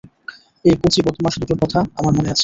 [0.65, 2.39] এই কচি বদমাশ দুটোর কথা আমার মনে আছে।